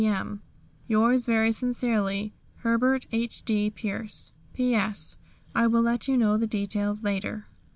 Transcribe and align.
m. 0.03 0.41
"Yours 0.87 1.27
very 1.27 1.51
sincerely, 1.51 2.33
"HERBERT 2.63 3.05
H.D. 3.11 3.69
PIERCE. 3.69 4.31
"P.S. 4.51 5.15
I 5.53 5.67
will 5.67 5.83
let 5.83 6.07
you 6.07 6.17
know 6.17 6.37
the 6.39 6.47
details 6.47 7.03
later." 7.03 7.45